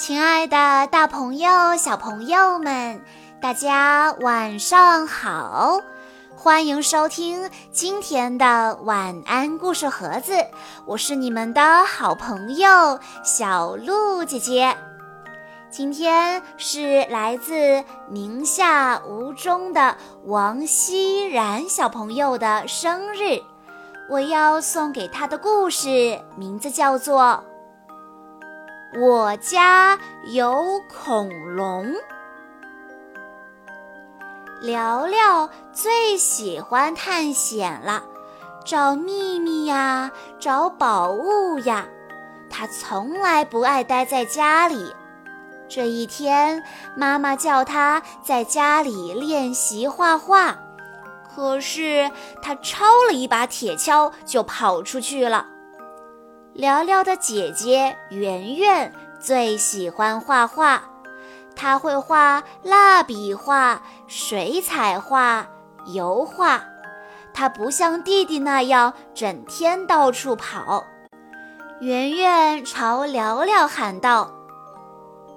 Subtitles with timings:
[0.00, 3.02] 亲爱的，大朋友、小朋友们，
[3.42, 5.80] 大家晚上好！
[6.36, 10.34] 欢迎收听今天的晚安故事盒子，
[10.86, 14.76] 我是你们的好朋友小鹿姐姐。
[15.68, 19.96] 今天是来自宁夏吴中的
[20.26, 23.42] 王熙然小朋友的生日，
[24.08, 27.42] 我要送给他的故事名字叫做。
[28.96, 31.94] 我家有恐龙。
[34.62, 38.02] 聊聊最喜欢探险了，
[38.64, 41.86] 找秘密呀，找宝物呀。
[42.48, 44.94] 他从来不爱待在家里。
[45.68, 46.64] 这一天，
[46.96, 50.56] 妈妈叫他在家里练习画画，
[51.36, 55.46] 可是他抄了一把铁锹就跑出去了。
[56.58, 60.82] 聊聊的姐姐圆圆最喜欢画画，
[61.54, 65.46] 她会画蜡笔画、水彩画、
[65.86, 66.64] 油画。
[67.32, 70.82] 她不像弟弟那样整天到处跑。
[71.78, 74.28] 圆圆朝聊聊喊道：“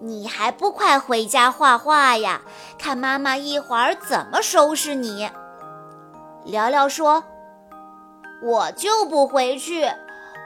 [0.00, 2.40] 你还不快回家画画呀？
[2.78, 5.28] 看妈妈一会儿怎么收拾你！”
[6.46, 7.22] 聊聊说
[8.42, 9.86] ：“我就不回去。”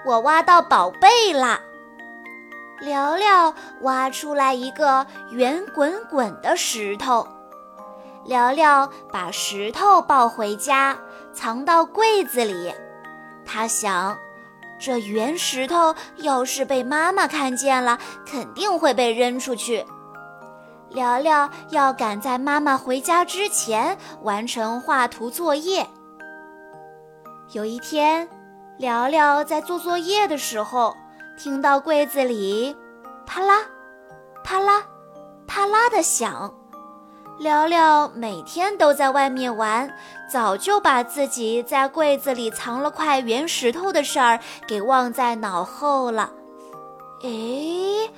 [0.07, 1.61] 我挖到宝贝啦！
[2.79, 7.27] 聊聊挖出来一个圆滚滚的石头，
[8.25, 10.97] 聊聊把石头抱回家，
[11.33, 12.73] 藏到柜子里。
[13.45, 14.17] 他想，
[14.79, 19.85] 这圆石头要是被妈妈看见了，肯定会被扔出去。
[20.91, 25.85] 聊聊要赶在妈妈回家之前完成画图作业。
[27.51, 28.29] 有一天。
[28.79, 30.95] 聊聊在做作业的时候，
[31.39, 32.77] 听到柜子里
[33.25, 33.55] 啪啦、
[34.45, 34.85] 啪啦、
[35.47, 36.53] 啪啦的响。
[37.39, 39.91] 聊聊每天都在外面玩，
[40.31, 46.31] 早就把自己在柜子里藏了块圆石头的事儿给忘在脑后了。
[47.23, 48.11] 哎，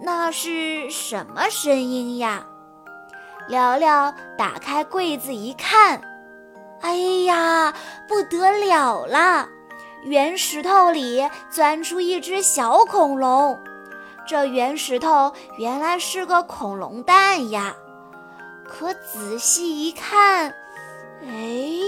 [0.00, 2.46] 那是什么声音呀？
[3.48, 6.00] 聊聊打开柜子一看，
[6.80, 7.72] 哎呀，
[8.08, 9.48] 不得了了！
[10.06, 13.58] 圆石头里钻出一只小恐龙，
[14.24, 17.74] 这圆石头原来是个恐龙蛋呀！
[18.64, 20.54] 可仔细一看，
[21.22, 21.80] 哎，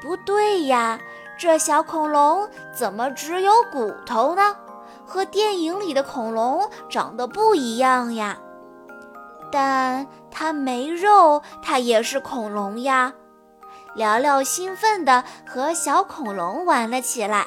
[0.00, 0.96] 不对呀，
[1.36, 4.56] 这小恐龙怎么只有骨头呢？
[5.04, 8.38] 和电影里的恐龙长得不一样呀！
[9.50, 13.12] 但它没肉，它也是恐龙呀！
[13.96, 17.44] 聊聊兴奋地和小恐龙玩了起来。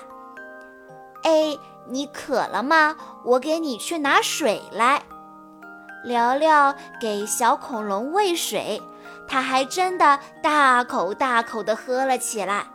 [1.24, 2.96] 哎，你渴了吗？
[3.24, 5.02] 我给你去拿水来。
[6.03, 8.81] 聊聊给小恐龙喂水，
[9.28, 12.66] 它还真的大口大口地喝了起来。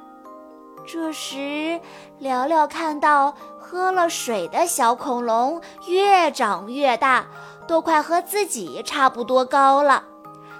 [0.87, 1.81] 这时，
[2.19, 7.25] 聊聊看到喝了水的小恐龙越长越大，
[7.67, 10.05] 都快和自己差不多高了。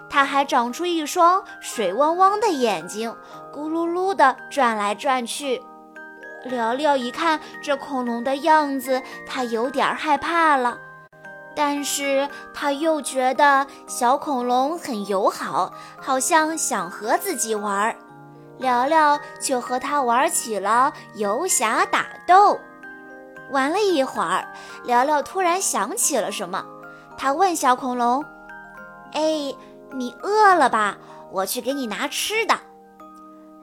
[0.09, 3.15] 它还长出一双水汪汪的眼睛，
[3.53, 5.63] 咕噜噜地转来转去。
[6.45, 10.79] 聊聊一看这恐龙的样子，他有点害怕了，
[11.57, 17.97] 但是他又觉得小恐龙很友好，好像想和自己玩儿。
[18.59, 22.59] 聊聊就和他玩起了游侠打斗。
[23.51, 24.47] 玩了一会儿，
[24.85, 26.65] 聊聊突然想起了什么，
[27.17, 28.25] 他问小恐龙
[29.13, 29.55] ：“哎，
[29.93, 30.97] 你饿了吧？
[31.33, 32.55] 我去给你拿吃的。”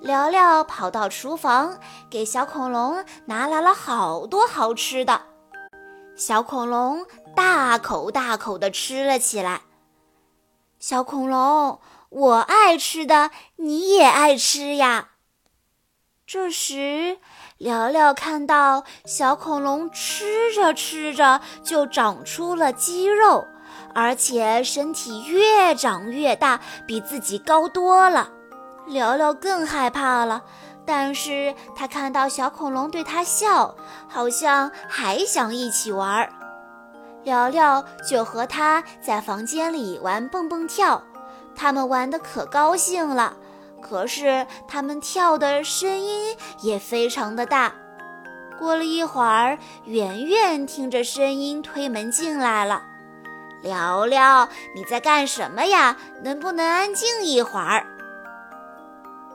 [0.01, 1.78] 聊聊跑到厨房，
[2.09, 5.22] 给小恐龙拿来了好多好吃的。
[6.16, 9.62] 小恐龙大口大口地吃了起来。
[10.79, 11.79] 小恐龙，
[12.09, 15.09] 我爱吃的，你也爱吃呀。
[16.25, 17.19] 这时，
[17.59, 23.45] 聊聊看到小恐龙吃着吃着就长出了肌肉，
[23.94, 28.31] 而且身体越长越大，比自己高多了。
[28.86, 30.44] 聊聊更害怕了，
[30.86, 33.75] 但是他看到小恐龙对他笑，
[34.07, 36.30] 好像还想一起玩。
[37.24, 41.04] 聊聊就和他在房间里玩蹦蹦跳，
[41.56, 43.36] 他们玩的可高兴了。
[43.81, 47.74] 可是他们跳的声音也非常的大。
[48.60, 52.84] 过了一会儿，圆圆听着声音推门进来了。
[53.63, 55.98] 聊聊，你在干什么呀？
[56.24, 57.86] 能不能安静一会儿？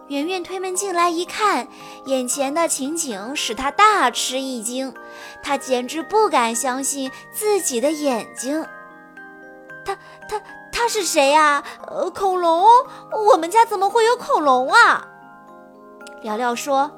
[0.08, 1.66] 圆圆推门进来一看，
[2.04, 4.94] 眼前的情景使他大吃一惊，
[5.42, 8.64] 他简直不敢相信自己的眼睛。
[9.84, 9.96] 他
[10.28, 10.40] 他
[10.72, 11.62] 他是谁呀？
[11.88, 12.66] 呃，恐龙？
[13.28, 15.08] 我们家怎么会有恐龙啊？
[16.22, 16.90] 聊聊说：“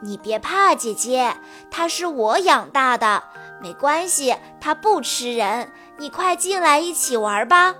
[0.00, 1.36] 你别怕，姐姐，
[1.70, 3.22] 它是我养大的，
[3.60, 5.72] 没关系，它不吃人。
[5.98, 7.74] 你快进来一起玩吧。”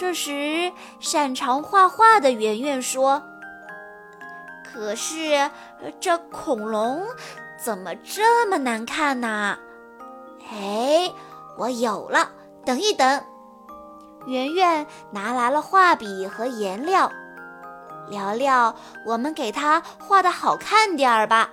[0.00, 3.22] 这时，擅长画画的圆圆说
[4.64, 5.50] ：“可是
[6.00, 7.06] 这恐龙
[7.62, 9.58] 怎么这么难看呢？”
[10.50, 11.12] 哎，
[11.58, 12.30] 我有了，
[12.64, 13.22] 等一等。
[14.24, 17.12] 圆圆拿来了画笔和颜料。
[18.08, 18.74] 聊聊，
[19.04, 21.50] 我们给它画的好看点儿吧。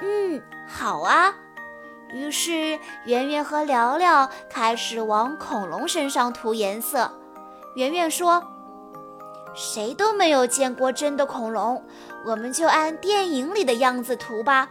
[0.00, 1.34] 嗯，好啊。
[2.14, 7.12] 于是圆圆和聊聊开始往恐龙身上涂颜色。
[7.76, 8.42] 圆圆说
[9.54, 11.84] ：“谁都没有见过真的恐龙，
[12.26, 14.66] 我们就按电影里的样子涂吧。”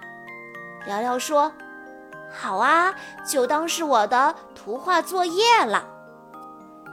[0.88, 1.52] 聊聊说
[2.34, 5.88] ：“好啊，就当是我的图画作业了。”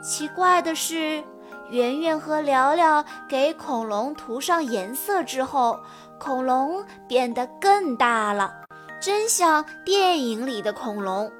[0.01, 1.23] 奇怪的是。
[1.69, 5.79] 圆圆和聊聊给恐龙涂上颜色之后，
[6.19, 8.53] 恐龙变得更大了，
[9.01, 11.31] 真像电影里的恐龙。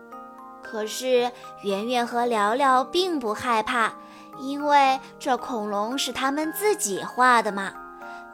[0.63, 1.29] 可是
[1.61, 3.93] 圆圆和聊聊并不害怕，
[4.39, 7.71] 因为这恐龙是他们自己画的嘛。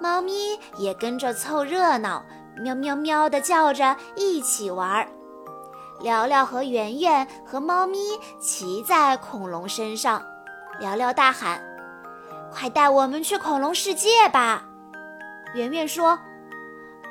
[0.01, 2.23] 猫咪也跟着凑热闹，
[2.61, 5.07] 喵喵喵地叫着一起玩。
[5.99, 7.97] 聊聊和圆圆和猫咪
[8.39, 10.23] 骑在恐龙身上，
[10.79, 11.61] 聊聊大喊。
[12.51, 14.63] 快带我们去恐龙世界吧！
[15.53, 16.17] 圆圆说：“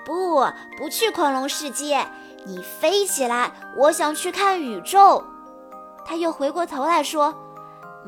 [0.06, 0.46] 不，
[0.78, 2.08] 不去恐龙世界，
[2.46, 5.22] 你飞起来，我想去看宇宙。”
[6.06, 7.34] 他又回过头来说：“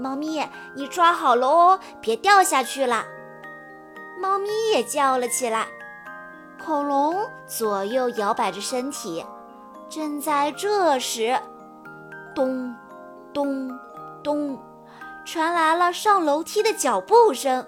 [0.00, 0.42] 猫咪，
[0.74, 3.04] 你抓好了哦，别掉下去了。”
[4.20, 5.66] 猫咪也叫了起来。
[6.64, 7.16] 恐龙
[7.46, 9.24] 左右摇摆着身体。
[9.88, 11.38] 正在这时，
[12.34, 12.74] 咚，
[13.32, 13.70] 咚，
[14.22, 14.58] 咚。
[15.24, 17.66] 传来了上楼梯的脚步声，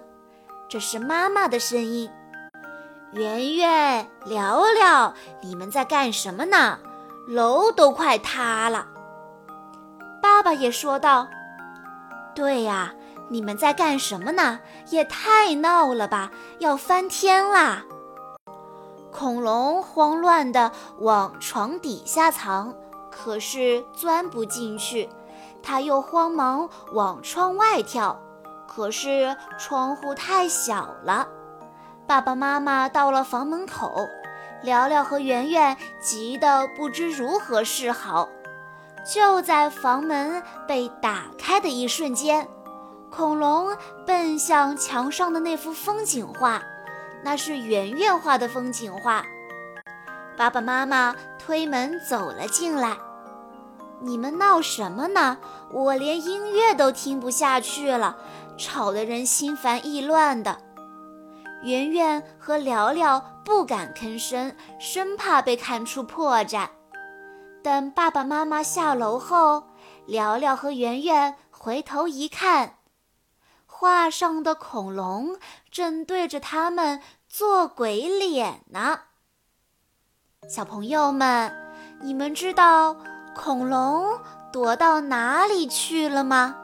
[0.68, 2.10] 这是妈妈的声音。
[3.12, 6.78] 圆圆、聊聊，你们在干什么呢？
[7.28, 8.86] 楼都快塌了。
[10.22, 11.28] 爸爸也说道
[12.34, 12.94] ：“对呀，
[13.28, 14.60] 你们在干什么呢？
[14.90, 17.84] 也太闹了吧，要翻天啦！”
[19.12, 22.74] 恐龙慌乱地往床底下藏，
[23.10, 25.08] 可是钻不进去。
[25.62, 28.18] 他又慌忙往窗外跳，
[28.66, 31.28] 可是窗户太小了。
[32.06, 33.94] 爸爸妈妈到了房门口，
[34.62, 38.28] 聊聊和圆圆急得不知如何是好。
[39.04, 42.48] 就在房门被打开的一瞬间，
[43.10, 43.76] 恐龙
[44.06, 46.62] 奔向墙上的那幅风景画，
[47.24, 49.24] 那是圆圆画的风景画。
[50.36, 52.96] 爸爸妈妈推门走了进来。
[54.00, 55.38] 你们闹什么呢？
[55.70, 58.16] 我连音乐都听不下去了，
[58.56, 60.58] 吵得人心烦意乱的。
[61.62, 66.68] 圆圆和聊聊不敢吭声，生怕被看出破绽。
[67.62, 69.68] 等爸爸妈妈下楼后，
[70.04, 72.78] 聊聊和圆圆回头一看，
[73.66, 75.38] 画上的恐龙
[75.70, 79.00] 正对着他们做鬼脸呢。
[80.48, 81.56] 小朋友们，
[82.00, 82.96] 你们知道？
[83.34, 84.18] 恐龙
[84.52, 86.56] 躲到哪里去了吗？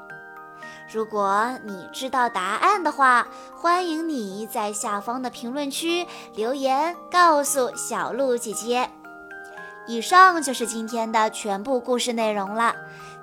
[0.93, 3.27] 如果你知道答案的话，
[3.57, 8.91] 欢迎你在下方的评论区留言告诉小鹿姐姐。
[9.89, 12.77] 以上就是今天的全部故事内容了。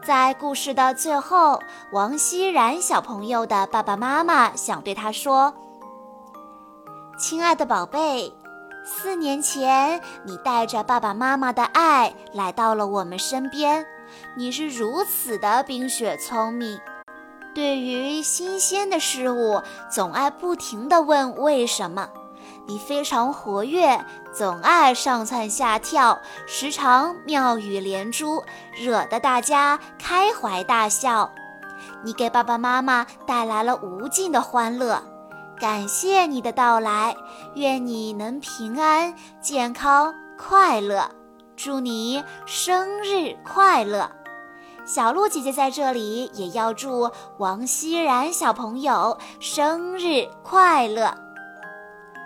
[0.04, 5.54] 在故事的最后，王熙然小朋友的爸爸妈妈想对他说
[7.20, 8.34] ：“亲爱的宝贝。”
[8.84, 13.86] 四年前，你带着爸爸妈妈的爱来到了我们身边。
[14.36, 16.80] 你是如此的冰雪聪明，
[17.56, 22.10] 对于新鲜的事物总爱不停地问为什么。
[22.68, 24.04] 你非常活跃，
[24.36, 28.44] 总爱上蹿下跳，时常妙语连珠，
[28.76, 31.32] 惹得大家开怀大笑。
[32.04, 35.02] 你给爸爸妈妈带来了无尽的欢乐。
[35.58, 37.16] 感谢你的到来，
[37.54, 41.10] 愿你能平安、健康、快乐。
[41.56, 44.12] 祝你生日快乐！
[44.86, 51.25] 小鹿姐姐在这里也要祝王熙然小朋友生日快乐。